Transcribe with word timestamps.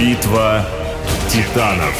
Битва 0.00 0.64
титанов. 1.28 1.94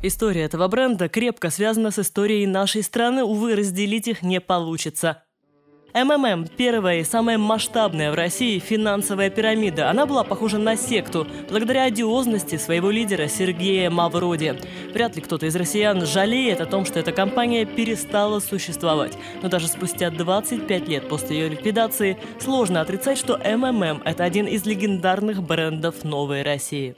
История 0.00 0.42
этого 0.42 0.68
бренда 0.68 1.08
крепко 1.08 1.50
связана 1.50 1.90
с 1.90 1.98
историей 1.98 2.46
нашей 2.46 2.84
страны, 2.84 3.24
увы, 3.24 3.56
разделить 3.56 4.06
их 4.06 4.22
не 4.22 4.40
получится. 4.40 5.24
МММ– 6.04 6.46
первая 6.56 7.00
и 7.00 7.04
самая 7.04 7.38
масштабная 7.38 8.12
в 8.12 8.14
России 8.14 8.58
финансовая 8.58 9.30
пирамида. 9.30 9.90
Она 9.90 10.06
была 10.06 10.22
похожа 10.22 10.58
на 10.58 10.76
секту 10.76 11.26
благодаря 11.50 11.84
одиозности 11.84 12.56
своего 12.56 12.90
лидера 12.90 13.26
Сергея 13.26 13.90
Мавроди. 13.90 14.54
Вряд 14.92 15.16
ли 15.16 15.22
кто-то 15.22 15.46
из 15.46 15.56
россиян 15.56 16.06
жалеет 16.06 16.60
о 16.60 16.66
том, 16.66 16.84
что 16.84 17.00
эта 17.00 17.10
компания 17.10 17.64
перестала 17.64 18.38
существовать. 18.38 19.18
Но 19.42 19.48
даже 19.48 19.66
спустя 19.66 20.10
25 20.10 20.88
лет 20.88 21.08
после 21.08 21.38
ее 21.38 21.48
ликвидации 21.48 22.16
сложно 22.38 22.80
отрицать, 22.80 23.18
что 23.18 23.36
МММ– 23.36 24.02
это 24.04 24.22
один 24.22 24.46
из 24.46 24.64
легендарных 24.66 25.42
брендов 25.42 26.04
новой 26.04 26.42
России. 26.42 26.94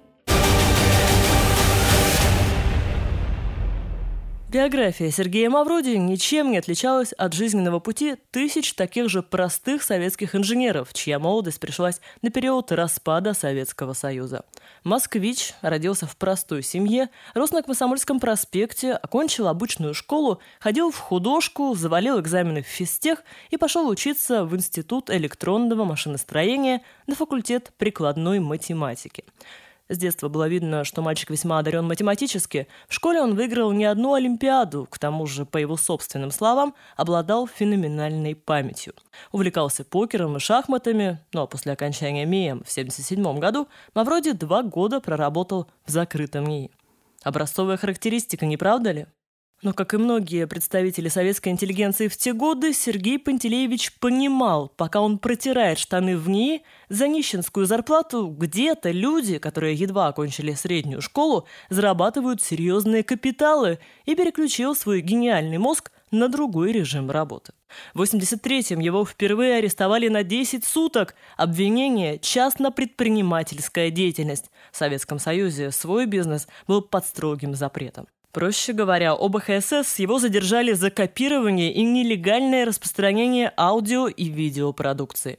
Биография 4.51 5.13
Сергея 5.13 5.49
Мавроди 5.49 5.91
ничем 5.91 6.51
не 6.51 6.59
отличалась 6.59 7.13
от 7.13 7.35
жизненного 7.35 7.79
пути 7.79 8.17
тысяч 8.33 8.75
таких 8.75 9.09
же 9.09 9.23
простых 9.23 9.81
советских 9.81 10.35
инженеров, 10.35 10.93
чья 10.93 11.21
молодость 11.21 11.61
пришлась 11.61 12.01
на 12.21 12.31
период 12.31 12.73
распада 12.73 13.33
Советского 13.33 13.93
Союза. 13.93 14.45
Москвич 14.83 15.55
родился 15.63 16.09
в 16.09 16.17
простой 16.17 16.65
семье, 16.65 17.11
рос 17.35 17.53
на 17.53 17.63
Комсомольском 17.63 18.19
проспекте, 18.19 18.95
окончил 18.95 19.47
обычную 19.47 19.95
школу, 19.95 20.41
ходил 20.59 20.91
в 20.91 20.99
художку, 20.99 21.77
завалил 21.77 22.19
экзамены 22.19 22.65
в 22.65 22.67
физтех 22.67 23.23
и 23.51 23.57
пошел 23.57 23.89
учиться 23.89 24.45
в 24.45 24.57
Институт 24.57 25.11
электронного 25.11 25.85
машиностроения 25.85 26.83
на 27.07 27.15
факультет 27.15 27.71
прикладной 27.79 28.41
математики. 28.41 29.23
С 29.91 29.99
детства 29.99 30.29
было 30.29 30.47
видно, 30.47 30.85
что 30.85 31.03
мальчик 31.03 31.31
весьма 31.31 31.59
одарен 31.59 31.85
математически. 31.85 32.69
В 32.87 32.95
школе 32.95 33.21
он 33.21 33.35
выиграл 33.35 33.73
не 33.73 33.87
одну 33.87 34.15
Олимпиаду, 34.15 34.87
к 34.89 35.01
тому 35.01 35.27
же, 35.27 35.45
по 35.45 35.59
его 35.59 35.77
собственным 35.77 36.31
словам, 36.31 36.77
обладал 36.97 37.49
феноменальной 37.49 38.37
памятью. 38.37 38.95
Увлекался 39.33 39.83
покером 39.83 40.37
и 40.37 40.39
шахматами, 40.39 41.19
ну 41.33 41.43
а 41.43 41.47
после 41.49 41.73
окончания 41.73 42.25
МИЭМ 42.25 42.59
в 42.59 42.71
1977 42.71 43.41
году 43.41 43.67
Мавроди 43.93 44.31
два 44.31 44.63
года 44.63 45.01
проработал 45.01 45.67
в 45.85 45.91
закрытом 45.91 46.47
НИИ. 46.47 46.71
Образцовая 47.25 47.77
характеристика, 47.77 48.47
не 48.47 48.57
правда 48.57 48.93
ли? 48.93 49.07
Но, 49.63 49.75
как 49.75 49.93
и 49.93 49.99
многие 49.99 50.47
представители 50.47 51.09
советской 51.09 51.51
интеллигенции 51.51 52.09
в 52.09 52.17
те 52.17 52.33
годы, 52.33 52.73
Сергей 52.73 53.19
Пантелеевич 53.19 53.93
понимал, 53.99 54.73
пока 54.75 55.03
он 55.03 55.19
протирает 55.19 55.79
штаны 55.79 56.17
в 56.17 56.31
ней, 56.31 56.63
за 56.89 57.09
нищенскую 57.09 57.67
зарплату 57.67 58.29
где-то 58.29 58.91
люди, 58.91 59.37
которые 59.37 59.75
едва 59.75 60.09
окончили 60.09 60.55
среднюю 60.55 61.03
школу, 61.03 61.47
зарабатывают 61.69 62.41
серьезные 62.43 63.03
капиталы 63.03 63.79
и 64.07 64.15
переключил 64.15 64.75
свой 64.75 65.03
гениальный 65.03 65.59
мозг 65.59 65.93
на 66.11 66.29
другой 66.29 66.73
режим 66.73 67.11
работы. 67.11 67.53
В 67.93 68.03
83-м 68.03 68.81
его 68.81 69.05
впервые 69.05 69.57
арестовали 69.57 70.09
на 70.09 70.23
10 70.23 70.65
суток. 70.65 71.15
Обвинение– 71.37 72.19
частно-предпринимательская 72.23 73.91
деятельность. 73.91 74.51
В 74.73 74.79
Советском 74.79 75.19
Союзе 75.19 75.71
свой 75.71 76.07
бизнес 76.07 76.49
был 76.67 76.81
под 76.81 77.05
строгим 77.05 77.55
запретом. 77.55 78.07
Проще 78.33 78.73
говоря, 78.73 79.15
оба 79.15 79.41
ХСС 79.41 79.99
его 79.99 80.19
задержали 80.19 80.73
за 80.73 80.91
копирование 80.91 81.73
и 81.73 81.83
нелегальное 81.83 82.65
распространение 82.65 83.53
аудио 83.57 84.07
и 84.07 84.29
видеопродукции. 84.29 85.39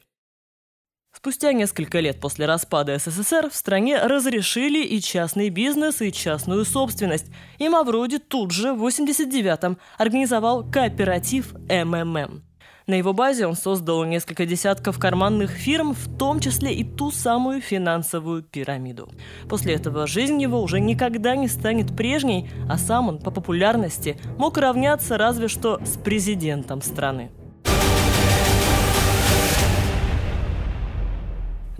Спустя 1.13 1.53
несколько 1.53 1.99
лет 1.99 2.19
после 2.19 2.45
распада 2.45 2.97
СССР 2.97 3.49
в 3.49 3.55
стране 3.55 3.97
разрешили 3.97 4.83
и 4.83 5.01
частный 5.01 5.49
бизнес, 5.49 6.01
и 6.01 6.11
частную 6.11 6.65
собственность. 6.65 7.27
И 7.59 7.69
Мавроди 7.69 8.17
тут 8.17 8.51
же, 8.51 8.73
в 8.73 8.85
89-м, 8.85 9.77
организовал 9.97 10.69
кооператив 10.69 11.53
МММ. 11.69 12.50
На 12.87 12.95
его 12.95 13.13
базе 13.13 13.47
он 13.47 13.55
создал 13.55 14.03
несколько 14.05 14.45
десятков 14.45 14.99
карманных 14.99 15.51
фирм, 15.51 15.93
в 15.93 16.17
том 16.17 16.39
числе 16.39 16.73
и 16.73 16.83
ту 16.83 17.11
самую 17.11 17.61
финансовую 17.61 18.43
пирамиду. 18.43 19.09
После 19.49 19.75
этого 19.75 20.07
жизнь 20.07 20.41
его 20.41 20.61
уже 20.61 20.79
никогда 20.79 21.35
не 21.35 21.47
станет 21.47 21.95
прежней, 21.95 22.49
а 22.69 22.77
сам 22.77 23.09
он 23.09 23.19
по 23.19 23.31
популярности 23.31 24.17
мог 24.37 24.57
равняться 24.57 25.17
разве 25.17 25.47
что 25.47 25.79
с 25.85 25.97
президентом 25.97 26.81
страны. 26.81 27.31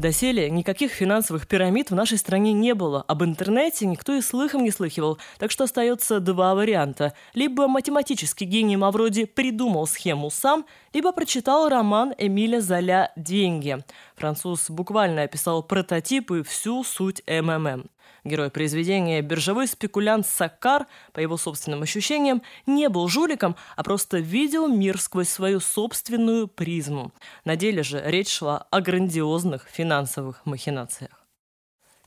Доселе 0.02 0.50
никаких 0.50 0.92
финансовых 0.92 1.48
пирамид 1.48 1.92
в 1.92 1.96
нашей 1.96 2.18
стране 2.18 2.54
не 2.54 2.74
было. 2.74 3.06
Об 3.08 3.24
интернете 3.24 3.86
никто 3.86 4.14
и 4.14 4.22
слыхом 4.22 4.64
не 4.64 4.72
слыхивал. 4.72 5.20
Так 5.38 5.52
что 5.52 5.66
остается 5.66 6.20
два 6.20 6.56
варианта. 6.56 7.14
Либо 7.36 7.68
математический 7.68 8.48
гений 8.48 8.78
Мавроди 8.78 9.26
придумал 9.26 9.86
схему 9.86 10.32
сам, 10.32 10.66
либо 10.92 11.12
прочитал 11.12 11.70
роман 11.70 12.14
Эмиля 12.18 12.62
Золя 12.62 13.12
«Деньги». 13.16 13.78
Француз 14.16 14.70
буквально 14.72 15.22
описал 15.22 15.62
прототип 15.62 16.32
и 16.32 16.42
всю 16.44 16.84
суть 16.84 17.22
МММ. 17.28 17.86
Герой 18.24 18.52
произведения, 18.52 19.22
биржевой 19.22 19.68
спекулянт 19.68 20.28
Саккар, 20.28 20.86
по 21.12 21.20
его 21.20 21.38
собственным 21.38 21.82
ощущениям, 21.82 22.44
не 22.68 22.88
был 22.88 23.08
жуликом, 23.08 23.56
а 23.76 23.84
просто 23.84 24.18
видел 24.20 24.68
мир 24.68 25.00
сквозь 25.00 25.30
свою 25.30 25.60
собственную 25.60 26.48
призму. 26.48 27.12
На 27.46 27.56
деле 27.56 27.82
же 27.82 28.02
речь 28.06 28.30
шла 28.30 28.68
о 28.70 28.82
грандиозных 28.82 29.68
финансовых 29.68 30.46
махинациях. 30.46 31.21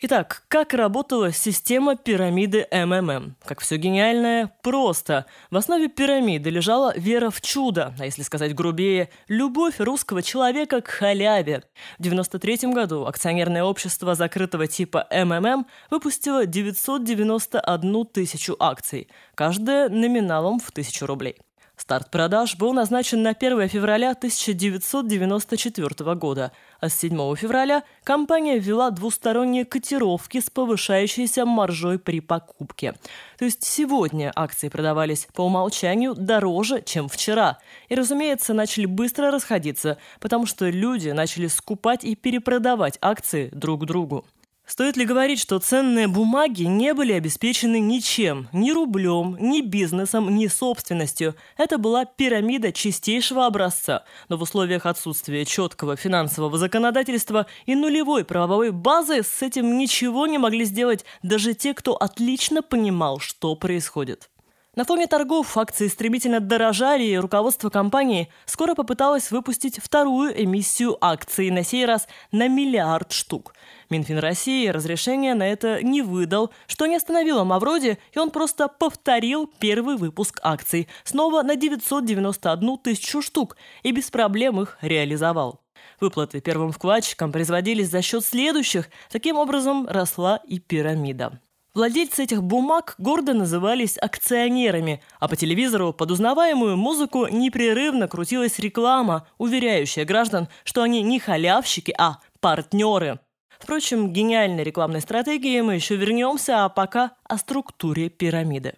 Итак, 0.07 0.43
как 0.49 0.75
работала 0.75 1.33
система 1.33 1.97
пирамиды 1.97 2.69
МММ? 2.71 3.37
Как 3.43 3.61
все 3.61 3.79
гениальное, 3.79 4.53
просто. 4.63 5.25
В 5.51 5.57
основе 5.57 5.89
пирамиды 5.89 6.51
лежала 6.51 6.93
вера 6.95 7.31
в 7.31 7.41
чудо, 7.41 7.95
а 7.99 8.05
если 8.05 8.21
сказать 8.21 8.55
грубее, 8.55 9.09
любовь 9.29 9.77
русского 9.79 10.23
человека 10.23 10.83
к 10.83 10.89
халяве. 10.89 11.63
В 11.97 12.05
1993 12.05 12.75
году 12.75 13.07
акционерное 13.07 13.65
общество 13.65 14.15
закрытого 14.15 14.67
типа 14.67 15.07
МММ 15.11 15.67
выпустило 15.89 16.45
991 16.45 18.05
тысячу 18.05 18.57
акций, 18.59 19.09
каждая 19.35 19.89
номиналом 19.89 20.61
в 20.61 20.71
тысячу 20.71 21.07
рублей. 21.07 21.37
Старт 21.85 22.11
продаж 22.11 22.57
был 22.57 22.73
назначен 22.73 23.23
на 23.23 23.33
1 23.33 23.69
февраля 23.69 24.13
1994 24.13 26.15
года, 26.15 26.53
а 26.81 26.89
с 26.89 26.99
7 26.99 27.37
февраля 27.37 27.83
компания 28.05 28.59
ввела 28.59 28.91
двусторонние 28.91 29.67
котировки 29.67 30.41
с 30.41 30.49
повышающейся 30.49 31.45
маржой 31.45 31.99
при 31.99 32.21
покупке. 32.21 32.95
То 33.37 33.45
есть 33.45 33.65
сегодня 33.65 34.33
акции 34.35 34.71
продавались 34.71 35.29
по 35.35 35.43
умолчанию 35.43 36.15
дороже, 36.15 36.81
чем 36.81 37.07
вчера. 37.07 37.59
И, 37.91 37.95
разумеется, 37.95 38.55
начали 38.55 38.87
быстро 38.87 39.31
расходиться, 39.31 39.99
потому 40.21 40.47
что 40.47 40.71
люди 40.71 41.11
начали 41.11 41.49
скупать 41.49 42.03
и 42.03 42.17
перепродавать 42.17 42.97
акции 43.03 43.51
друг 43.53 43.85
другу. 43.85 44.25
Стоит 44.67 44.97
ли 44.97 45.05
говорить, 45.05 45.41
что 45.41 45.59
ценные 45.59 46.09
бумаги 46.09 46.63
не 46.63 46.95
были 46.95 47.13
обеспечены 47.13 47.81
ничем, 47.81 48.49
ни 48.53 48.73
рублем, 48.73 49.37
ни 49.39 49.61
бизнесом, 49.61 50.35
ни 50.35 50.47
собственностью. 50.47 51.35
Это 51.59 51.77
была 51.77 52.07
пирамида 52.07 52.73
чистейшего 52.73 53.45
образца, 53.45 54.05
но 54.31 54.39
в 54.39 54.43
условиях 54.43 54.87
отсутствия 54.87 55.45
четкого 55.45 55.97
финансового 55.97 56.57
законодательства 56.57 57.47
и 57.67 57.75
нулевой 57.75 58.25
правовой 58.25 58.71
базы 58.71 59.23
с 59.23 59.43
этим 59.43 59.77
ничего 59.77 60.27
не 60.27 60.39
могли 60.39 60.65
сделать 60.65 61.05
даже 61.23 61.53
те, 61.53 61.75
кто 61.75 61.95
отлично 61.95 62.63
понимал, 62.63 63.19
что 63.19 63.55
происходит. 63.57 64.31
На 64.77 64.85
фоне 64.85 65.07
торгов 65.07 65.57
акции 65.57 65.87
стремительно 65.87 66.41
дорожали, 66.41 67.05
и 67.05 67.17
руководство 67.17 67.71
компании 67.71 68.29
скоро 68.45 68.75
попыталось 68.75 69.31
выпустить 69.31 69.79
вторую 69.79 70.43
эмиссию 70.43 70.97
акций, 71.01 71.51
на 71.51 71.63
сей 71.63 71.87
раз 71.87 72.09
на 72.33 72.49
миллиард 72.49 73.13
штук. 73.13 73.55
Минфин 73.89 74.19
России 74.19 74.67
разрешения 74.67 75.35
на 75.35 75.45
это 75.45 75.81
не 75.81 76.03
выдал, 76.03 76.51
что 76.67 76.87
не 76.87 76.97
остановило 76.97 77.45
Мавроди, 77.45 77.99
и 78.13 78.19
он 78.19 78.31
просто 78.31 78.67
повторил 78.67 79.49
первый 79.61 79.97
выпуск 79.97 80.41
акций, 80.43 80.89
снова 81.05 81.43
на 81.43 81.55
991 81.55 82.79
тысячу 82.79 83.23
штук, 83.23 83.57
и 83.85 83.93
без 83.93 84.11
проблем 84.11 84.61
их 84.61 84.77
реализовал. 84.81 85.61
Выплаты 86.01 86.41
первым 86.41 86.73
вкладчикам 86.73 87.31
производились 87.31 87.91
за 87.91 88.03
счет 88.03 88.25
следующих, 88.25 88.91
таким 89.09 89.37
образом 89.37 89.87
росла 89.87 90.41
и 90.49 90.59
пирамида. 90.59 91.39
Владельцы 91.75 92.23
этих 92.23 92.41
бумаг 92.41 92.95
гордо 92.99 93.35
назывались 93.35 93.99
акционерами, 93.99 95.03
а 95.19 95.27
по 95.27 95.35
телевизору 95.35 95.93
под 95.93 96.13
узнаваемую 96.13 96.77
музыку 96.77 97.27
непрерывно 97.27 98.07
крутилась 98.07 98.61
реклама, 98.61 99.27
уверяющая 99.39 100.05
граждан, 100.05 100.47
что 100.63 100.85
они 100.85 101.03
не 101.03 101.19
халявщики, 101.19 101.93
а 101.99 102.21
партнеры. 102.39 103.19
Впрочем, 103.59 104.13
гениальной 104.13 104.63
рекламной 104.63 105.01
стратегии 105.01 105.61
мы 105.63 105.75
еще 105.75 105.97
вернемся, 105.97 106.65
а 106.65 106.69
пока 106.69 107.17
о 107.25 107.39
структуре 107.39 108.09
пирамиды. 108.09 108.75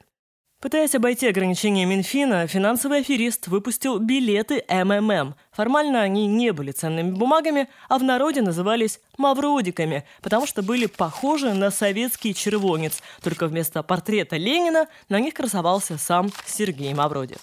Пытаясь 0.66 0.96
обойти 0.96 1.28
ограничения 1.28 1.84
Минфина, 1.84 2.48
финансовый 2.48 2.98
аферист 2.98 3.46
выпустил 3.46 4.00
билеты 4.00 4.64
МММ. 4.68 5.36
Формально 5.52 6.02
они 6.02 6.26
не 6.26 6.52
были 6.52 6.72
ценными 6.72 7.12
бумагами, 7.12 7.68
а 7.88 7.98
в 7.98 8.02
народе 8.02 8.42
назывались 8.42 8.98
«мавродиками», 9.16 10.02
потому 10.22 10.44
что 10.44 10.62
были 10.62 10.86
похожи 10.86 11.54
на 11.54 11.70
советский 11.70 12.34
червонец, 12.34 13.00
только 13.22 13.46
вместо 13.46 13.84
портрета 13.84 14.38
Ленина 14.38 14.88
на 15.08 15.20
них 15.20 15.34
красовался 15.34 15.98
сам 15.98 16.32
Сергей 16.46 16.92
Мавроди. 16.94 17.36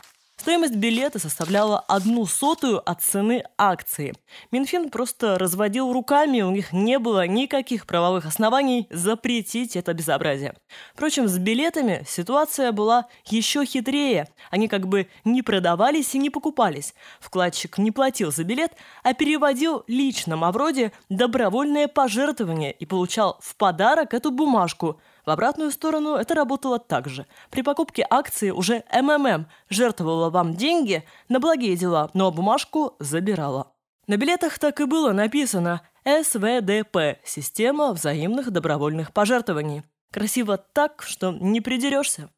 Стоимость 0.44 0.76
билета 0.76 1.20
составляла 1.20 1.80
одну 1.80 2.26
сотую 2.26 2.82
от 2.82 3.02
цены 3.02 3.46
акции. 3.58 4.14
Минфин 4.52 4.90
просто 4.90 5.40
разводил 5.40 5.94
руками, 5.94 6.42
у 6.42 6.52
них 6.52 6.74
не 6.74 7.00
было 7.00 7.26
никаких 7.26 7.88
правовых 7.88 8.26
оснований 8.26 8.86
запретить 8.90 9.78
это 9.78 9.94
безобразие. 9.94 10.54
Впрочем, 10.94 11.30
с 11.30 11.38
билетами 11.38 12.04
ситуация 12.06 12.74
была 12.74 13.08
еще 13.26 13.64
хитрее. 13.64 14.28
Они 14.52 14.68
как 14.68 14.86
бы 14.86 15.08
не 15.24 15.44
продавались 15.44 16.14
и 16.14 16.20
не 16.20 16.30
покупались. 16.30 16.94
Вкладчик 17.22 17.78
не 17.78 17.92
платил 17.92 18.30
за 18.30 18.44
билет, 18.44 18.74
а 19.02 19.14
переводил 19.14 19.86
лично 19.88 20.36
Мавроди 20.36 20.92
добровольное 21.08 21.88
пожертвование 21.88 22.74
и 22.74 22.86
получал 22.86 23.38
в 23.40 23.56
подарок 23.56 24.14
эту 24.14 24.30
бумажку– 24.30 25.00
в 25.26 25.30
обратную 25.30 25.72
сторону 25.72 26.16
это 26.16 26.36
работало 26.36 26.80
так 26.80 27.08
же. 27.08 27.26
При 27.50 27.62
покупке 27.62 28.06
акции 28.10 28.50
уже 28.50 28.84
МММ 28.92 29.48
жертвовала 29.70 30.30
вам 30.30 30.56
деньги 30.56 31.04
на 31.30 31.40
благие 31.40 31.76
дела, 31.76 32.10
но 32.14 32.32
бумажку 32.32 32.96
забирала. 33.00 33.72
На 34.08 34.18
билетах 34.18 34.60
так 34.60 34.82
и 34.82 34.86
было 34.86 35.14
написано 35.14 35.82
СВДП– 36.06 37.20
система 37.24 37.94
взаимных 37.94 38.52
добровольных 38.52 39.14
пожертвований. 39.14 39.84
Красиво 40.12 40.58
так, 40.58 41.04
что 41.04 41.32
не 41.32 41.62
придерешься. 41.62 42.30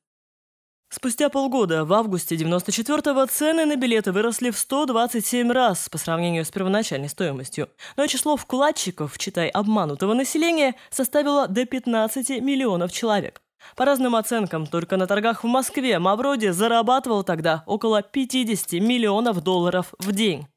Спустя 0.95 1.27
полгода, 1.27 1.83
в 1.83 1.91
августе 1.91 2.37
94-го, 2.37 3.25
цены 3.25 3.65
на 3.65 3.75
билеты 3.75 4.13
выросли 4.13 4.49
в 4.49 4.57
127 4.57 5.51
раз 5.51 5.89
по 5.89 5.97
сравнению 5.97 6.45
с 6.45 6.51
первоначальной 6.51 7.09
стоимостью. 7.09 7.67
Но 7.97 8.07
число 8.07 8.37
вкладчиков, 8.37 9.17
читай 9.17 9.49
обманутого 9.49 10.13
населения, 10.13 10.75
составило 10.89 11.49
до 11.49 11.65
15 11.65 12.41
миллионов 12.41 12.93
человек. 12.93 13.41
По 13.75 13.83
разным 13.83 14.15
оценкам, 14.15 14.67
только 14.67 14.95
на 14.95 15.05
торгах 15.05 15.43
в 15.43 15.47
Москве 15.47 15.99
Мавроди 15.99 16.51
зарабатывал 16.51 17.25
тогда 17.25 17.65
около 17.65 18.01
50 18.01 18.71
миллионов 18.81 19.43
долларов 19.43 19.93
в 19.99 20.13
день. 20.13 20.47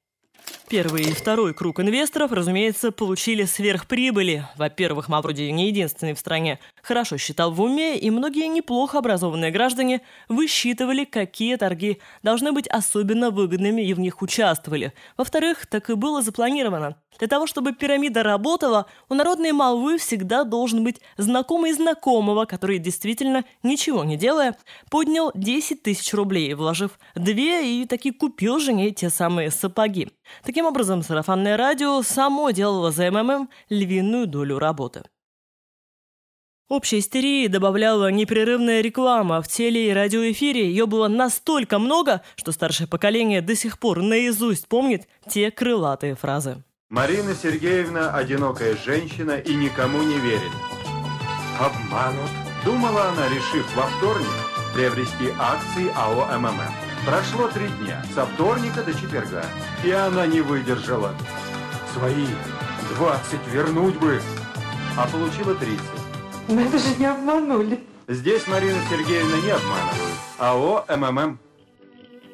Первый 0.69 1.03
и 1.03 1.15
второй 1.15 1.55
круг 1.55 1.81
инвесторов, 1.81 2.31
разумеется, 2.31 2.93
получили 2.93 3.45
сверхприбыли. 3.45 4.47
Во-первых, 4.57 5.09
Мавроди 5.09 5.51
не 5.51 5.69
единственный 5.69 6.13
в 6.13 6.19
стране. 6.19 6.59
Хорошо 6.89 7.19
считал 7.19 7.53
в 7.53 7.61
уме, 7.61 7.99
и 7.99 8.09
многие 8.09 8.49
неплохо 8.49 8.97
образованные 8.97 9.51
граждане 9.51 10.01
высчитывали, 10.31 11.05
какие 11.05 11.57
торги 11.57 11.99
должны 12.23 12.51
быть 12.53 12.67
особенно 12.67 13.31
выгодными 13.31 13.83
и 13.83 13.93
в 13.93 14.01
них 14.01 14.23
участвовали. 14.23 14.95
Во-вторых, 15.19 15.67
так 15.67 15.91
и 15.91 15.95
было 15.95 16.23
запланировано. 16.23 16.97
Для 17.19 17.29
того, 17.29 17.47
чтобы 17.47 17.75
пирамида 17.75 18.23
работала, 18.23 18.87
у 19.11 19.15
народной 19.15 19.53
молвы 19.53 19.99
всегда 19.99 20.45
должен 20.45 20.83
быть 20.83 21.03
знакомый 21.19 21.75
знакомого, 21.75 22.47
который 22.47 22.79
действительно, 22.79 23.45
ничего 23.63 24.03
не 24.03 24.17
делая, 24.17 24.57
поднял 24.91 25.31
10 25.35 25.83
тысяч 25.83 26.15
рублей, 26.15 26.55
вложив 26.55 26.99
две 27.15 27.83
и 27.83 27.85
таки 27.85 28.13
купил 28.13 28.61
жене 28.61 28.93
те 28.93 29.11
самые 29.11 29.51
сапоги. 29.51 30.09
Таким 30.43 30.65
образом, 30.65 31.03
сарафанное 31.03 31.59
радио 31.59 32.01
само 32.01 32.51
делало 32.51 32.93
за 32.93 33.11
МММ 33.11 33.51
львиную 33.69 34.27
долю 34.27 34.59
работы. 34.59 35.03
Общей 36.69 36.99
истерии 36.99 37.47
добавляла 37.47 38.11
непрерывная 38.11 38.83
реклама. 38.83 39.41
В 39.41 39.49
теле- 39.49 39.89
и 39.89 39.93
радиоэфире 39.93 40.67
ее 40.69 40.87
было 40.87 41.09
настолько 41.09 41.79
много, 41.79 42.21
что 42.37 42.53
старшее 42.53 42.87
поколение 42.87 43.41
до 43.41 43.57
сих 43.57 43.79
пор 43.79 44.03
наизусть 44.03 44.69
помнит 44.69 45.09
те 45.27 45.51
крылатые 45.51 46.15
фразы. 46.15 46.63
Марина 46.91 47.35
Сергеевна– 47.35 48.11
одинокая 48.15 48.77
женщина 48.77 49.39
и 49.39 49.55
никому 49.55 50.03
не 50.03 50.19
верит. 50.19 50.53
Обманут. 51.59 52.31
Думала 52.67 53.09
она, 53.09 53.29
решив 53.29 53.67
во 53.75 53.85
вторник 53.85 54.29
приобрести 54.75 55.31
акции 55.39 55.91
АО 55.97 56.39
МММ. 56.39 56.61
Прошло 57.07 57.49
три 57.49 57.69
дня, 57.83 58.05
со 58.15 58.27
вторника 58.27 58.83
до 58.83 58.93
четверга, 58.93 59.45
и 59.83 59.91
она 59.91 60.27
не 60.27 60.43
выдержала. 60.43 61.15
Свои 61.95 62.27
20 62.97 63.47
вернуть 63.53 63.97
бы, 63.97 64.21
а 64.99 65.07
получила 65.09 65.55
30. 65.55 65.81
Но 66.49 66.61
это 66.63 66.79
же 66.79 66.97
не 66.99 67.07
обманули. 67.07 67.79
Здесь 68.09 68.47
Марина 68.47 68.79
Сергеевна 68.91 69.37
не 69.37 69.51
обманывают. 69.51 70.19
АО 70.39 70.85
МММ. 70.97 71.39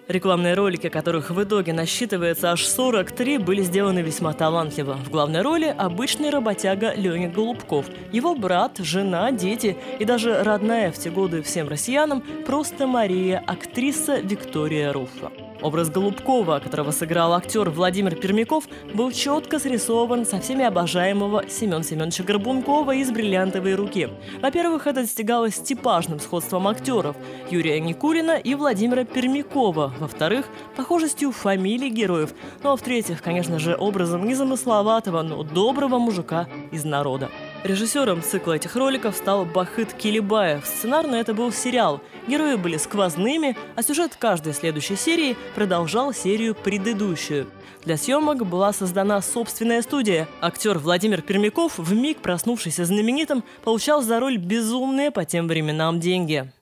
Рекламные 0.07 0.53
ролики, 0.55 0.91
которых 0.91 1.31
в 1.31 1.43
итоге 1.43 1.73
насчитывается 1.73 2.53
аж 2.53 2.65
43, 2.65 3.39
были 3.39 3.63
сделаны 3.63 4.01
весьма 4.01 4.35
талантливо. 4.35 4.95
В 4.95 5.11
главной 5.11 5.41
роли 5.41 5.75
обычный 5.77 6.29
работяга 6.29 6.93
Леня 6.95 7.31
Голубков. 7.31 7.87
Его 8.13 8.35
брат, 8.35 8.77
жена, 8.79 9.33
дети 9.33 9.77
и 9.99 10.05
даже 10.05 10.43
родная 10.43 10.93
в 10.93 10.99
те 10.99 11.11
годы 11.11 11.43
всем 11.43 11.69
россиянам 11.69 12.23
просто 12.47 12.87
Мария, 12.87 13.43
актриса 13.47 14.19
Виктория 14.21 14.93
Руффа. 14.93 15.33
Образ 15.63 15.89
Голубкова, 15.91 16.61
которого 16.61 16.91
сыграл 16.91 17.33
актер 17.33 17.71
Владимир 17.71 18.17
Пермяков, 18.17 18.65
был 18.93 19.11
четко 19.13 19.59
срисован 19.59 20.27
со 20.27 20.41
всеми 20.41 20.65
обожаемого 20.65 21.49
Семен 21.49 21.83
Семеновича 21.83 22.25
Горбункова 22.25 22.95
из 22.95 23.11
«Бриллиантовой 23.11 23.75
руки». 23.75 24.09
Во-первых, 24.43 24.87
это 24.87 25.03
достигалось 25.03 25.59
типажным 25.59 26.21
сходством 26.21 26.69
актеров 26.69 27.17
Юрия 27.51 27.81
Никулина 27.81 28.37
и 28.37 28.55
Владимира 28.55 29.05
Пермякова. 29.05 29.95
Во-вторых, 29.99 30.47
похожестью 30.77 31.33
фамилий 31.33 31.91
героев. 31.91 32.35
Ну 32.63 32.73
а 32.73 32.77
в-третьих, 32.77 33.23
конечно 33.23 33.59
же, 33.59 33.77
образом 33.77 34.27
незамысловатого, 34.27 35.23
но 35.23 35.43
доброго 35.43 35.99
мужика 35.99 36.49
из 36.73 36.85
народа. 36.85 37.31
Режиссером 37.65 38.23
цикла 38.23 38.53
этих 38.53 38.77
роликов 38.77 39.17
стал 39.17 39.47
Бахыт 39.47 39.95
Килибаев. 39.95 40.67
Сценарно 40.67 41.15
это 41.15 41.33
был 41.33 41.51
сериал. 41.51 42.03
Герои 42.29 42.57
были 42.57 42.77
сквозными, 42.77 43.57
а 43.75 43.83
сюжет 43.83 44.17
каждой 44.17 44.53
следующей 44.53 44.97
серии 44.97 45.35
продолжал 45.55 46.13
серию 46.13 46.55
предыдущую. 46.55 47.47
Для 47.83 47.97
съемок 47.97 48.45
была 48.45 48.75
создана 48.75 49.23
собственная 49.23 49.81
студия. 49.81 50.29
Актер 50.43 50.77
Владимир 50.77 51.23
Пермяков, 51.23 51.79
в 51.79 51.95
миг 51.95 52.19
проснувшийся 52.19 52.85
знаменитым, 52.85 53.43
получал 53.65 54.03
за 54.03 54.21
роль 54.21 54.37
безумные 54.37 55.11
по 55.11 55.25
тем 55.25 55.49
временам 55.49 56.01
деньги. 56.01 56.53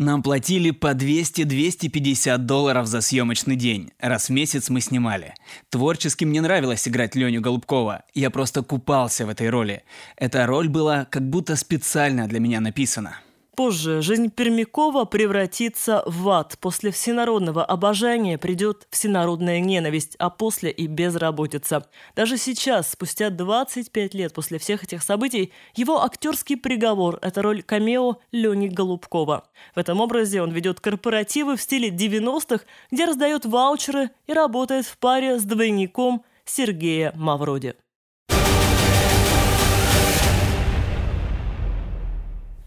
Нам 0.00 0.22
платили 0.22 0.70
по 0.70 0.92
200-250 0.92 2.38
долларов 2.38 2.86
за 2.86 3.02
съемочный 3.02 3.54
день, 3.54 3.90
раз 3.98 4.30
в 4.30 4.32
месяц 4.32 4.70
мы 4.70 4.80
снимали. 4.80 5.34
Творчески 5.68 6.24
мне 6.24 6.40
нравилось 6.40 6.88
играть 6.88 7.14
Леню 7.14 7.42
Голубкова, 7.42 8.04
я 8.14 8.30
просто 8.30 8.62
купался 8.62 9.26
в 9.26 9.28
этой 9.28 9.50
роли. 9.50 9.82
Эта 10.16 10.46
роль 10.46 10.70
была 10.70 11.04
как 11.04 11.28
будто 11.28 11.54
специально 11.54 12.26
для 12.26 12.40
меня 12.40 12.60
написана. 12.62 13.18
Позже 13.60 14.00
жизнь 14.00 14.30
Пермякова 14.30 15.04
превратится 15.04 16.02
в 16.06 16.30
ад. 16.30 16.56
После 16.62 16.90
всенародного 16.90 17.62
обожания 17.62 18.38
придет 18.38 18.86
всенародная 18.88 19.60
ненависть, 19.60 20.16
а 20.18 20.30
после 20.30 20.70
и 20.70 20.86
безработица. 20.86 21.86
Даже 22.16 22.38
сейчас, 22.38 22.92
спустя 22.92 23.28
25 23.28 24.14
лет 24.14 24.32
после 24.32 24.58
всех 24.58 24.84
этих 24.84 25.02
событий, 25.02 25.52
его 25.74 26.02
актерский 26.02 26.56
приговор– 26.56 27.18
это 27.20 27.42
роль 27.42 27.62
камео 27.62 28.16
Лени 28.32 28.68
Голубкова. 28.68 29.44
В 29.74 29.78
этом 29.78 30.00
образе 30.00 30.40
он 30.40 30.52
ведет 30.52 30.80
корпоративы 30.80 31.58
в 31.58 31.60
стиле 31.60 31.90
90-х, 31.90 32.64
где 32.90 33.04
раздает 33.04 33.44
ваучеры 33.44 34.08
и 34.26 34.32
работает 34.32 34.86
в 34.86 34.96
паре 34.96 35.38
с 35.38 35.44
двойником 35.44 36.24
Сергея 36.46 37.12
Мавроди. 37.14 37.74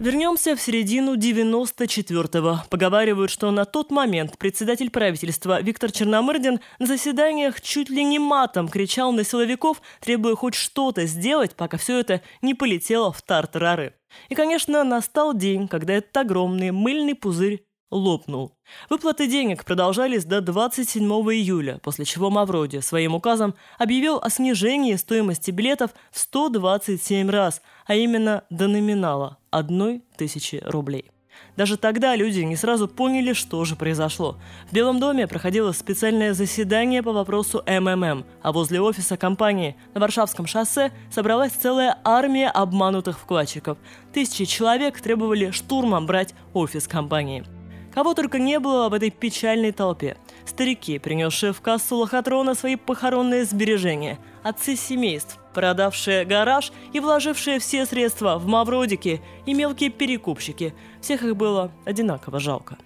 Вернемся 0.03 0.57
в 0.57 0.59
середину 0.59 1.15
94-го. 1.15 2.63
Поговаривают, 2.69 3.31
что 3.31 3.51
на 3.51 3.63
тот 3.63 3.89
момент 3.89 4.37
председатель 4.37 4.89
правительства 4.89 5.61
Виктор 5.61 5.93
Черномырдин 5.93 6.59
на 6.77 6.85
заседаниях 6.85 7.61
чуть 7.61 7.89
ли 7.89 8.03
не 8.03 8.19
матом 8.19 8.67
кричал 8.67 9.13
на 9.13 9.23
силовиков, 9.23 9.81
требуя 10.01 10.35
хоть 10.35 10.55
что-то 10.55 11.05
сделать, 11.05 11.55
пока 11.55 11.77
все 11.77 11.99
это 11.99 12.19
не 12.41 12.53
полетело 12.53 13.13
в 13.13 13.21
тартарары. 13.21 13.93
И, 14.27 14.35
конечно, 14.35 14.83
настал 14.83 15.33
день, 15.33 15.69
когда 15.69 15.93
этот 15.93 16.17
огромный 16.17 16.71
мыльный 16.71 17.15
пузырь 17.15 17.63
лопнул. 17.93 18.53
Выплаты 18.89 19.27
денег 19.27 19.63
продолжались 19.65 20.25
до 20.25 20.41
27 20.41 21.03
июля, 21.03 21.79
после 21.83 22.05
чего 22.05 22.29
Мавроди 22.29 22.79
своим 22.79 23.15
указом 23.15 23.53
объявил 23.77 24.19
о 24.21 24.29
снижении 24.29 24.95
стоимости 24.95 25.51
билетов 25.51 25.91
в 26.11 26.19
127 26.19 27.29
раз, 27.29 27.61
а 27.85 27.95
именно 27.95 28.43
до 28.49 28.67
номинала– 28.67 29.37
одной 29.51 30.03
тысячи 30.17 30.61
рублей. 30.65 31.11
Даже 31.55 31.77
тогда 31.77 32.15
люди 32.15 32.39
не 32.41 32.55
сразу 32.55 32.87
поняли, 32.87 33.33
что 33.33 33.63
же 33.65 33.75
произошло. 33.75 34.37
В 34.69 34.73
Белом 34.73 34.99
доме 34.99 35.27
проходило 35.27 35.71
специальное 35.71 36.33
заседание 36.33 37.03
по 37.03 37.11
вопросу 37.11 37.63
МММ, 37.67 38.25
а 38.41 38.51
возле 38.51 38.81
офиса 38.81 39.17
компании 39.17 39.75
на 39.93 40.01
Варшавском 40.01 40.47
шоссе 40.47 40.91
собралась 41.11 41.53
целая 41.53 41.97
армия 42.03 42.49
обманутых 42.49 43.19
вкладчиков. 43.19 43.77
Тысячи 44.13 44.45
человек 44.45 44.99
требовали 44.99 45.51
штурмом 45.51 46.05
брать 46.05 46.33
офис 46.53 46.87
компании– 46.87 47.43
Кого 47.93 48.13
только 48.13 48.39
не 48.39 48.59
было 48.59 48.89
в 48.89 48.93
этой 48.93 49.11
печальной 49.11 49.71
толпе. 49.71 50.17
Старики, 50.45 50.97
принесшие 50.99 51.53
в 51.53 51.61
кассу 51.61 51.97
лохотрона 51.97 52.55
свои 52.55 52.75
похоронные 52.75 53.45
сбережения, 53.45 54.19
отцы 54.41 54.75
семейств, 54.75 55.37
продавшие 55.53 56.25
гараж 56.25 56.71
и 56.91 56.99
вложившие 56.99 57.59
все 57.59 57.85
средства 57.85 58.37
в 58.37 58.47
мавродики 58.47 59.21
и 59.45 59.53
мелкие 59.53 59.89
перекупщики. 59.89 60.73
Всех 61.01 61.23
их 61.23 61.35
было 61.35 61.71
одинаково 61.85 62.39
жалко. 62.39 62.77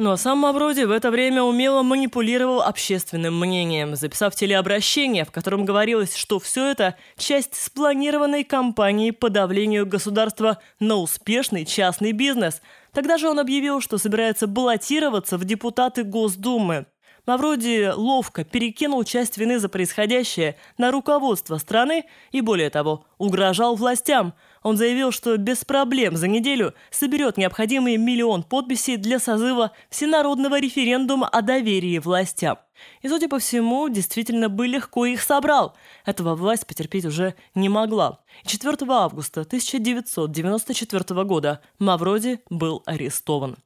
Но 0.00 0.16
сам 0.16 0.38
Мавроди 0.38 0.84
в 0.84 0.92
это 0.92 1.10
время 1.10 1.42
умело 1.42 1.82
манипулировал 1.82 2.62
общественным 2.62 3.38
мнением, 3.38 3.96
записав 3.96 4.34
телеобращение, 4.34 5.26
в 5.26 5.30
котором 5.30 5.66
говорилось, 5.66 6.16
что 6.16 6.40
все 6.40 6.70
это– 6.70 6.96
часть 7.18 7.54
спланированной 7.54 8.44
кампании 8.44 9.10
по 9.10 9.28
давлению 9.28 9.84
государства 9.86 10.56
на 10.78 10.96
успешный 10.96 11.66
частный 11.66 12.12
бизнес. 12.12 12.62
Тогда 12.92 13.18
же 13.18 13.28
он 13.28 13.38
объявил, 13.38 13.80
что 13.80 13.98
собирается 13.98 14.46
баллотироваться 14.46 15.38
в 15.38 15.44
депутаты 15.44 16.02
Госдумы. 16.04 16.86
Мавроди 17.26 17.92
ловко 17.94 18.44
перекинул 18.44 19.04
часть 19.04 19.38
вины 19.38 19.58
за 19.58 19.68
происходящее 19.68 20.56
на 20.78 20.90
руководство 20.90 21.58
страны 21.58 22.04
и, 22.32 22.40
более 22.40 22.70
того, 22.70 23.04
угрожал 23.18 23.76
властям– 23.76 24.34
он 24.62 24.76
заявил, 24.76 25.10
что 25.10 25.36
без 25.36 25.64
проблем 25.64 26.16
за 26.16 26.28
неделю 26.28 26.74
соберет 26.90 27.36
необходимый 27.36 27.96
миллион 27.96 28.42
подписей 28.42 28.96
для 28.96 29.18
созыва 29.18 29.72
всенародного 29.88 30.60
референдума 30.60 31.28
о 31.28 31.40
доверии 31.40 31.98
властям. 31.98 32.58
И, 33.02 33.08
судя 33.08 33.28
по 33.28 33.38
всему, 33.38 33.88
действительно 33.88 34.48
бы 34.48 34.66
легко 34.66 35.06
их 35.06 35.22
собрал. 35.22 35.76
Этого 36.04 36.34
власть 36.34 36.66
потерпеть 36.66 37.04
уже 37.04 37.34
не 37.54 37.68
могла. 37.68 38.20
4 38.44 38.76
августа 38.88 39.42
1994 39.42 41.24
года 41.24 41.60
Мавроди 41.78 42.40
был 42.50 42.82
арестован. 42.86 43.56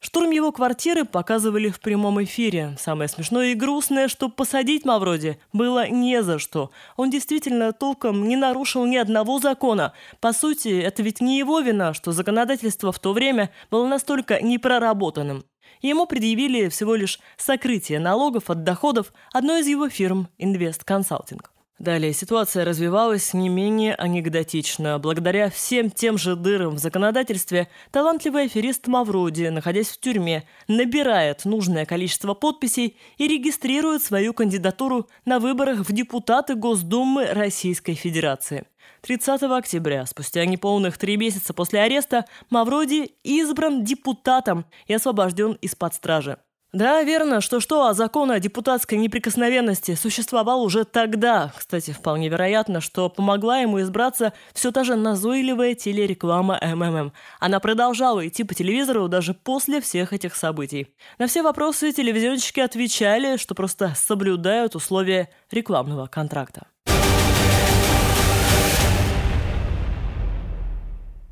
Штурм 0.00 0.30
его 0.30 0.50
квартиры 0.50 1.04
показывали 1.04 1.68
в 1.68 1.78
прямом 1.78 2.24
эфире. 2.24 2.74
Самое 2.78 3.06
смешное 3.06 3.48
и 3.48 3.54
грустное, 3.54 4.08
что 4.08 4.30
посадить 4.30 4.86
Мавроди 4.86 5.38
было 5.52 5.88
не 5.88 6.22
за 6.22 6.38
что. 6.38 6.70
Он 6.96 7.10
действительно 7.10 7.74
толком 7.74 8.26
не 8.26 8.36
нарушил 8.36 8.86
ни 8.86 8.96
одного 8.96 9.38
закона. 9.40 9.92
По 10.20 10.32
сути, 10.32 10.80
это 10.80 11.02
ведь 11.02 11.20
не 11.20 11.38
его 11.38 11.60
вина, 11.60 11.92
что 11.92 12.12
законодательство 12.12 12.92
в 12.92 12.98
то 12.98 13.12
время 13.12 13.50
было 13.70 13.86
настолько 13.86 14.40
непроработанным. 14.40 15.44
Ему 15.82 16.06
предъявили 16.06 16.70
всего 16.70 16.94
лишь 16.94 17.20
сокрытие 17.36 18.00
налогов 18.00 18.48
от 18.48 18.64
доходов 18.64 19.12
одной 19.34 19.60
из 19.60 19.66
его 19.66 19.90
фирм 19.90 20.28
«Инвест 20.38 20.82
Консалтинг». 20.82 21.50
Далее 21.80 22.12
ситуация 22.12 22.66
развивалась 22.66 23.32
не 23.32 23.48
менее 23.48 23.94
анекдотично. 23.94 24.98
Благодаря 24.98 25.48
всем 25.48 25.90
тем 25.90 26.18
же 26.18 26.36
дырам 26.36 26.74
в 26.74 26.78
законодательстве, 26.78 27.68
талантливый 27.90 28.44
аферист 28.44 28.86
Мавроди, 28.86 29.44
находясь 29.46 29.88
в 29.88 29.98
тюрьме, 29.98 30.44
набирает 30.68 31.46
нужное 31.46 31.86
количество 31.86 32.34
подписей 32.34 32.98
и 33.16 33.26
регистрирует 33.26 34.04
свою 34.04 34.34
кандидатуру 34.34 35.08
на 35.24 35.38
выборах 35.38 35.88
в 35.88 35.90
депутаты 35.90 36.54
Госдумы 36.54 37.24
Российской 37.32 37.94
Федерации. 37.94 38.64
30 39.00 39.42
октября, 39.44 40.04
спустя 40.04 40.44
неполных 40.44 40.98
три 40.98 41.16
месяца 41.16 41.54
после 41.54 41.80
ареста, 41.80 42.26
Мавроди 42.50 43.14
избран 43.24 43.84
депутатом 43.84 44.66
и 44.86 44.92
освобожден 44.92 45.52
из-под 45.62 45.94
стражи. 45.94 46.36
Да, 46.72 47.02
верно, 47.02 47.40
что-что, 47.40 47.86
а 47.86 47.94
закон 47.94 48.30
о 48.30 48.38
депутатской 48.38 48.96
неприкосновенности 48.96 49.96
существовал 49.96 50.62
уже 50.62 50.84
тогда. 50.84 51.52
Кстати, 51.56 51.90
вполне 51.90 52.28
вероятно, 52.28 52.80
что 52.80 53.08
помогла 53.08 53.58
ему 53.58 53.80
избраться 53.80 54.32
все 54.52 54.70
та 54.70 54.84
же 54.84 54.94
назойливая 54.94 55.74
телереклама 55.74 56.60
МММ. 56.62 57.12
Она 57.40 57.58
продолжала 57.58 58.26
идти 58.26 58.44
по 58.44 58.54
телевизору 58.54 59.08
даже 59.08 59.34
после 59.34 59.80
всех 59.80 60.12
этих 60.12 60.36
событий. 60.36 60.94
На 61.18 61.26
все 61.26 61.42
вопросы 61.42 61.90
телевизионщики 61.90 62.60
отвечали, 62.60 63.36
что 63.36 63.56
просто 63.56 63.92
соблюдают 63.96 64.76
условия 64.76 65.28
рекламного 65.50 66.06
контракта. 66.06 66.68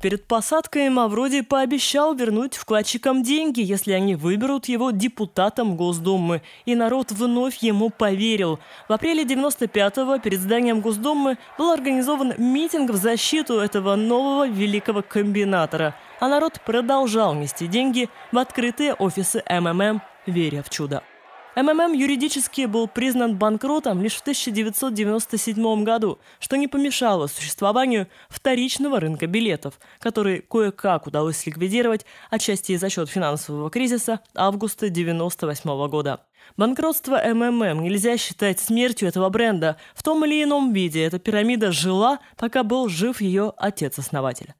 Перед 0.01 0.25
посадкой 0.25 0.89
Мавроди 0.89 1.41
пообещал 1.41 2.15
вернуть 2.15 2.55
вкладчикам 2.55 3.21
деньги, 3.21 3.59
если 3.59 3.91
они 3.91 4.15
выберут 4.15 4.69
его 4.69 4.91
депутатом 4.91 5.75
Госдумы. 5.75 6.41
И 6.65 6.73
народ 6.73 7.11
вновь 7.11 7.57
ему 7.57 7.89
поверил. 7.89 8.59
В 8.87 8.93
апреле 8.93 9.25
95-го 9.25 10.17
перед 10.19 10.39
зданием 10.39 10.79
Госдумы 10.79 11.37
был 11.57 11.71
организован 11.71 12.33
митинг 12.37 12.91
в 12.91 12.95
защиту 12.95 13.55
этого 13.59 13.95
нового 13.95 14.47
великого 14.47 15.01
комбинатора. 15.01 15.95
А 16.21 16.29
народ 16.29 16.61
продолжал 16.65 17.33
нести 17.33 17.67
деньги 17.67 18.09
в 18.31 18.37
открытые 18.37 18.93
офисы 18.93 19.43
МММ, 19.49 20.01
веря 20.25 20.63
в 20.63 20.69
чудо. 20.69 21.03
МММ 21.61 21.91
юридически 21.91 22.67
был 22.67 22.87
признан 22.87 23.35
банкротом 23.35 24.01
лишь 24.01 24.15
в 24.15 24.21
1997 24.21 25.83
году, 25.83 26.19
что 26.39 26.55
не 26.55 26.69
помешало 26.69 27.27
существованию 27.27 28.07
вторичного 28.29 29.01
рынка 29.01 29.27
билетов, 29.27 29.77
который 29.99 30.39
кое-как 30.39 31.07
удалось 31.07 31.45
ликвидировать 31.45 32.05
отчасти 32.29 32.77
за 32.77 32.89
счет 32.89 33.09
финансового 33.09 33.69
кризиса 33.69 34.21
августа 34.35 34.85
1998 34.85 35.89
года. 35.89 36.25
Банкротство 36.55 37.21
МММ 37.21 37.83
нельзя 37.83 38.15
считать 38.17 38.61
смертью 38.61 39.09
этого 39.09 39.27
бренда. 39.27 39.75
В 39.95 40.01
том 40.01 40.23
или 40.23 40.41
ином 40.41 40.71
виде 40.71 41.03
эта 41.03 41.19
пирамида 41.19 41.73
жила, 41.73 42.19
пока 42.37 42.63
был 42.63 42.87
жив 42.87 43.19
ее 43.19 43.51
отец-основатель. 43.57 44.53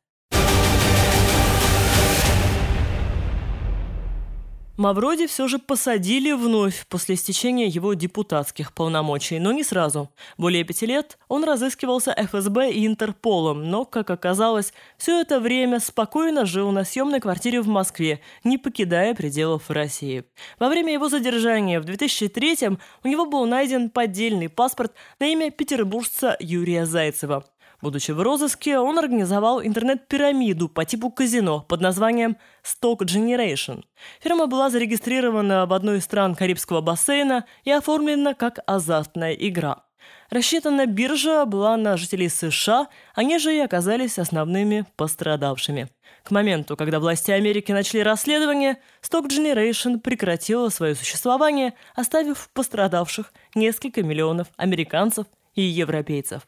Мавроди 4.80 5.28
все 5.28 5.50
же 5.50 5.60
посадили 5.60 6.32
вновь 6.32 6.88
после 6.88 7.16
истечения 7.16 7.68
его 7.68 7.96
депутатских 7.96 8.72
полномочий, 8.72 9.38
но 9.38 9.52
не 9.52 9.66
сразу. 9.66 10.10
Более 10.38 10.64
пяти 10.64 10.86
лет 10.86 11.18
он 11.28 11.44
разыскивался 11.44 12.16
ФСБ 12.18 12.72
и 12.72 12.88
Интерполом, 12.88 13.70
но, 13.70 13.84
как 13.84 14.10
оказалось, 14.10 14.72
все 14.98 15.20
это 15.20 15.42
время 15.42 15.82
спокойно 15.82 16.46
жил 16.46 16.72
на 16.72 16.86
съемной 16.86 17.20
квартире 17.20 17.60
в 17.60 17.68
Москве, 17.68 18.22
не 18.46 18.58
покидая 18.58 19.14
пределов 19.16 19.70
России. 19.70 20.24
Во 20.60 20.70
время 20.70 20.94
его 20.94 21.10
задержания 21.10 21.82
в 21.82 21.86
2003-м 21.86 22.80
у 23.04 23.08
него 23.10 23.26
был 23.26 23.46
найден 23.46 23.90
поддельный 23.90 24.48
паспорт 24.48 24.94
на 25.20 25.26
имя 25.26 25.52
петербуржца 25.52 26.38
Юрия 26.40 26.86
Зайцева. 26.86 27.44
Будучи 27.82 28.12
в 28.12 28.22
розыске, 28.22 28.78
он 28.78 29.00
организовал 29.00 29.62
интернет-пирамиду 29.62 30.68
по 30.68 30.84
типу 30.84 31.10
казино 31.10 31.62
под 31.62 31.80
названием 31.80 32.38
Stock 32.64 33.00
Generation. 33.00 33.84
Фирма 34.20 34.48
была 34.48 34.70
зарегистрирована 34.70 35.66
в 35.66 35.74
одной 35.74 36.00
из 36.00 36.04
стран 36.04 36.36
Карибского 36.36 36.82
бассейна 36.82 37.46
и 37.64 37.72
оформлена 37.72 38.34
как 38.34 38.60
азартная 38.66 39.34
игра. 39.34 39.84
Рассчитана 40.30 40.86
биржа 40.86 41.46
была 41.46 41.78
на 41.78 41.98
жителей 41.98 42.30
США, 42.30 42.88
они 43.16 43.40
же 43.40 43.56
и 43.56 43.60
оказались 43.60 44.20
основными 44.20 44.86
пострадавшими. 44.96 45.90
К 46.24 46.32
моменту, 46.32 46.76
когда 46.76 47.00
власти 47.00 47.32
Америки 47.32 47.72
начали 47.72 48.02
расследование, 48.02 48.78
Stock 49.02 49.28
Generation 49.28 50.00
прекратила 50.00 50.70
свое 50.70 50.96
существование, 50.96 51.74
оставив 51.96 52.50
пострадавших 52.54 53.34
несколько 53.56 54.04
миллионов 54.04 54.48
американцев 54.58 55.26
и 55.56 55.62
европейцев. 55.62 56.44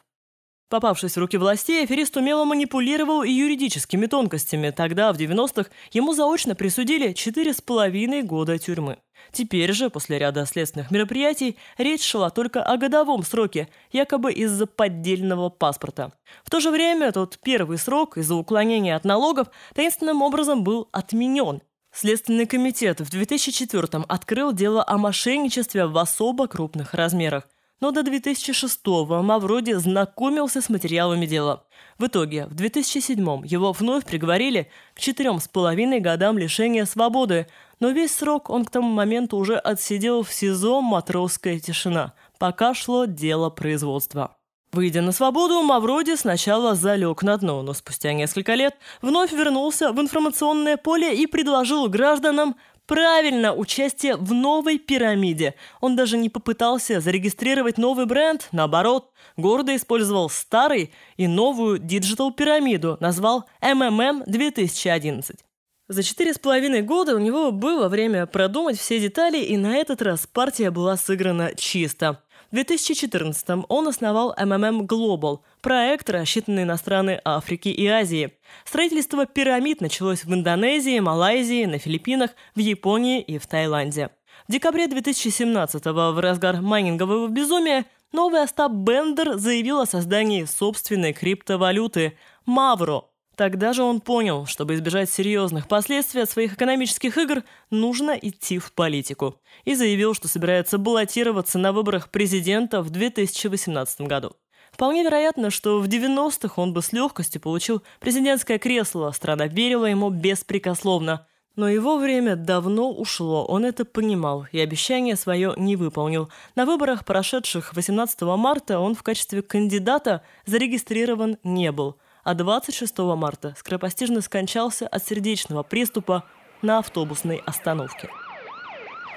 Попавшись 0.72 1.16
в 1.16 1.18
руки 1.18 1.36
властей, 1.36 1.84
аферист 1.84 2.16
умело 2.16 2.46
манипулировал 2.46 3.22
и 3.22 3.30
юридическими 3.30 4.06
тонкостями. 4.06 4.70
Тогда, 4.70 5.12
в 5.12 5.18
90-х, 5.18 5.68
ему 5.92 6.14
заочно 6.14 6.54
присудили 6.54 7.12
4,5 7.12 8.22
года 8.22 8.58
тюрьмы. 8.58 8.96
Теперь 9.32 9.74
же, 9.74 9.90
после 9.90 10.18
ряда 10.18 10.46
следственных 10.46 10.90
мероприятий, 10.90 11.58
речь 11.76 12.02
шла 12.02 12.30
только 12.30 12.62
о 12.62 12.78
годовом 12.78 13.22
сроке, 13.22 13.68
якобы 13.92 14.32
из-за 14.32 14.64
поддельного 14.64 15.50
паспорта. 15.50 16.10
В 16.42 16.48
то 16.48 16.58
же 16.58 16.70
время 16.70 17.12
тот 17.12 17.38
первый 17.44 17.76
срок 17.76 18.16
из-за 18.16 18.34
уклонения 18.34 18.96
от 18.96 19.04
налогов 19.04 19.48
таинственным 19.74 20.22
образом 20.22 20.64
был 20.64 20.88
отменен. 20.90 21.60
Следственный 21.94 22.46
комитет 22.46 23.02
в 23.02 23.10
2004 23.10 24.04
открыл 24.08 24.54
дело 24.54 24.82
о 24.88 24.96
мошенничестве 24.96 25.84
в 25.84 25.98
особо 25.98 26.46
крупных 26.46 26.94
размерах 26.94 27.46
но 27.82 27.90
до 27.90 28.02
2006-го 28.02 29.22
Мавроди 29.22 29.72
знакомился 29.72 30.62
с 30.62 30.68
материалами 30.68 31.26
дела. 31.26 31.64
В 31.98 32.06
итоге, 32.06 32.46
в 32.46 32.54
2007-м 32.54 33.42
его 33.42 33.72
вновь 33.72 34.04
приговорили 34.04 34.70
к 34.94 35.00
четырем 35.00 35.40
с 35.40 35.48
половиной 35.48 35.98
годам 35.98 36.38
лишения 36.38 36.84
свободы, 36.84 37.48
но 37.80 37.90
весь 37.90 38.14
срок 38.14 38.50
он 38.50 38.64
к 38.64 38.70
тому 38.70 38.88
моменту 38.88 39.36
уже 39.36 39.58
отсидел 39.58 40.22
в 40.22 40.32
СИЗО 40.32 40.80
«Матросская 40.80 41.58
тишина», 41.58 42.14
пока 42.38 42.72
шло 42.72 43.04
дело 43.06 43.50
производства. 43.50 44.36
Выйдя 44.72 45.02
на 45.02 45.12
свободу, 45.12 45.60
Мавроди 45.62 46.14
сначала 46.14 46.74
залег 46.74 47.22
на 47.22 47.36
дно, 47.36 47.62
но 47.62 47.74
спустя 47.74 48.14
несколько 48.14 48.54
лет 48.54 48.74
вновь 49.02 49.30
вернулся 49.32 49.92
в 49.92 50.00
информационное 50.00 50.78
поле 50.78 51.14
и 51.14 51.26
предложил 51.26 51.88
гражданам 51.88 52.56
Правильно, 52.86 53.54
участие 53.54 54.16
в 54.16 54.34
новой 54.34 54.78
пирамиде. 54.78 55.54
Он 55.80 55.94
даже 55.94 56.16
не 56.16 56.28
попытался 56.28 57.00
зарегистрировать 57.00 57.78
новый 57.78 58.06
бренд, 58.06 58.48
наоборот, 58.50 59.12
гордо 59.36 59.76
использовал 59.76 60.28
старый 60.28 60.92
и 61.16 61.28
новую 61.28 61.78
диджитал-пирамиду, 61.78 62.96
назвал 63.00 63.48
MMM 63.62 64.24
2011. 64.26 65.44
За 65.88 66.02
четыре 66.02 66.32
с 66.32 66.38
половиной 66.38 66.82
года 66.82 67.14
у 67.14 67.18
него 67.18 67.52
было 67.52 67.88
время 67.88 68.26
продумать 68.26 68.78
все 68.78 68.98
детали, 68.98 69.38
и 69.38 69.56
на 69.56 69.76
этот 69.76 70.00
раз 70.02 70.26
партия 70.26 70.70
была 70.70 70.96
сыграна 70.96 71.54
чисто. 71.54 72.22
В 72.52 72.54
2014 72.54 73.64
он 73.70 73.88
основал 73.88 74.34
MMM 74.38 74.82
Global, 74.82 75.38
проект, 75.62 76.10
рассчитанный 76.10 76.66
на 76.66 76.76
страны 76.76 77.18
Африки 77.24 77.70
и 77.70 77.86
Азии. 77.86 78.34
Строительство 78.66 79.24
пирамид 79.24 79.80
началось 79.80 80.24
в 80.24 80.34
Индонезии, 80.34 80.98
Малайзии, 80.98 81.64
на 81.64 81.78
Филиппинах, 81.78 82.32
в 82.54 82.58
Японии 82.58 83.22
и 83.22 83.38
в 83.38 83.46
Таиланде. 83.46 84.10
В 84.48 84.52
декабре 84.52 84.84
2017-го, 84.84 86.12
в 86.12 86.20
разгар 86.20 86.60
майнингового 86.60 87.28
безумия, 87.28 87.86
новый 88.12 88.42
Остап 88.42 88.72
Бендер 88.72 89.38
заявил 89.38 89.80
о 89.80 89.86
создании 89.86 90.44
собственной 90.44 91.14
криптовалюты– 91.14 92.18
Мавро– 92.44 93.04
Тогда 93.42 93.72
же 93.72 93.82
он 93.82 94.00
понял, 94.00 94.46
чтобы 94.46 94.76
избежать 94.76 95.10
серьезных 95.10 95.66
последствий 95.66 96.22
от 96.22 96.30
своих 96.30 96.52
экономических 96.52 97.18
игр, 97.18 97.42
нужно 97.70 98.12
идти 98.12 98.60
в 98.60 98.72
политику. 98.72 99.34
И 99.64 99.74
заявил, 99.74 100.14
что 100.14 100.28
собирается 100.28 100.78
баллотироваться 100.78 101.58
на 101.58 101.72
выборах 101.72 102.10
президента 102.10 102.82
в 102.82 102.90
2018 102.90 104.02
году. 104.02 104.36
Вполне 104.70 105.02
вероятно, 105.02 105.50
что 105.50 105.80
в 105.80 105.88
90-х 105.88 106.52
он 106.54 106.72
бы 106.72 106.82
с 106.82 106.92
легкостью 106.92 107.40
получил 107.40 107.82
президентское 107.98 108.60
кресло, 108.60 109.10
страна 109.10 109.48
верила 109.48 109.86
ему 109.86 110.10
беспрекословно. 110.10 111.26
Но 111.56 111.68
его 111.68 111.98
время 111.98 112.36
давно 112.36 112.92
ушло, 112.92 113.44
он 113.44 113.64
это 113.64 113.84
понимал 113.84 114.46
и 114.52 114.60
обещание 114.60 115.16
свое 115.16 115.52
не 115.56 115.74
выполнил. 115.74 116.30
На 116.54 116.64
выборах, 116.64 117.04
прошедших 117.04 117.74
18 117.74 118.22
марта, 118.22 118.78
он 118.78 118.94
в 118.94 119.02
качестве 119.02 119.42
кандидата 119.42 120.22
зарегистрирован 120.46 121.38
не 121.42 121.72
был– 121.72 121.96
а 122.24 122.34
26 122.34 122.98
марта 122.98 123.54
скоропостижно 123.58 124.20
скончался 124.20 124.86
от 124.86 125.06
сердечного 125.06 125.62
приступа 125.62 126.24
на 126.62 126.78
автобусной 126.78 127.42
остановке. 127.44 128.08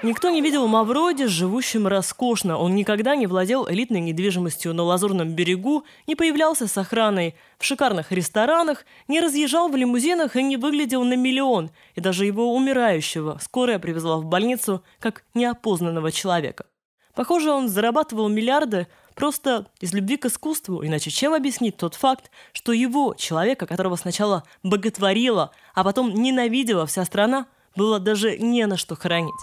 Никто 0.02 0.28
не 0.28 0.42
видел 0.42 0.68
Мавроди 0.68 1.24
живущим 1.24 1.86
роскошно. 1.86 2.58
Он 2.58 2.74
никогда 2.74 3.16
не 3.16 3.26
владел 3.26 3.66
элитной 3.66 4.00
недвижимостью 4.00 4.74
на 4.74 4.82
Лазурном 4.82 5.34
берегу, 5.34 5.84
не 6.06 6.14
появлялся 6.14 6.68
с 6.68 6.76
охраной 6.76 7.34
в 7.58 7.64
шикарных 7.64 8.12
ресторанах, 8.12 8.84
не 9.08 9.20
разъезжал 9.20 9.70
в 9.70 9.76
лимузинах 9.76 10.36
и 10.36 10.42
не 10.42 10.58
выглядел 10.58 11.02
на 11.02 11.16
миллион. 11.16 11.70
И 11.94 12.02
даже 12.02 12.26
его 12.26 12.54
умирающего 12.54 13.38
скорая 13.40 13.78
привезла 13.78 14.18
в 14.18 14.26
больницу 14.26 14.84
как 15.00 15.24
неопознанного 15.32 16.12
человека. 16.12 16.66
Похоже, 17.14 17.50
он 17.50 17.68
зарабатывал 17.70 18.28
миллиарды 18.28 18.88
просто 19.16 19.66
из 19.80 19.92
любви 19.92 20.16
к 20.16 20.26
искусству, 20.26 20.86
иначе 20.86 21.10
чем 21.10 21.34
объяснить 21.34 21.76
тот 21.76 21.94
факт, 21.94 22.30
что 22.52 22.70
его, 22.70 23.14
человека, 23.14 23.66
которого 23.66 23.96
сначала 23.96 24.44
боготворила, 24.62 25.50
а 25.74 25.82
потом 25.82 26.14
ненавидела 26.14 26.86
вся 26.86 27.04
страна, 27.04 27.46
было 27.74 27.98
даже 27.98 28.38
не 28.38 28.64
на 28.66 28.76
что 28.76 28.94
хранить. 28.94 29.34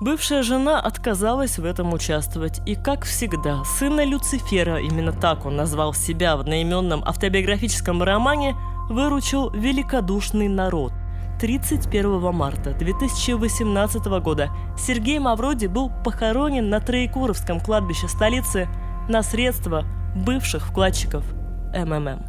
Бывшая 0.00 0.42
жена 0.42 0.80
отказалась 0.80 1.58
в 1.58 1.64
этом 1.64 1.92
участвовать, 1.94 2.60
и, 2.66 2.74
как 2.74 3.04
всегда, 3.04 3.64
сына 3.64 4.04
Люцифера, 4.04 4.78
именно 4.78 5.12
так 5.12 5.46
он 5.46 5.56
назвал 5.56 5.94
себя 5.94 6.36
в 6.36 6.40
одноименном 6.40 7.02
автобиографическом 7.04 8.02
романе, 8.02 8.56
выручил 8.90 9.50
великодушный 9.50 10.48
народ– 10.48 10.92
31 11.38 12.32
марта 12.32 12.72
2018 12.72 14.06
года 14.20 14.50
Сергей 14.78 15.18
Мавроди 15.18 15.66
был 15.66 15.90
похоронен 16.04 16.70
на 16.70 16.80
Троекуровском 16.80 17.60
кладбище 17.60 18.08
столицы 18.08 18.68
на 19.08 19.22
средства 19.22 19.84
бывших 20.14 20.66
вкладчиков 20.66 21.24
МММ. 21.74 22.24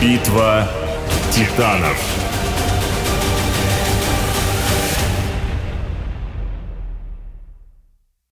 Битва 0.00 0.68
титанов. 1.30 2.25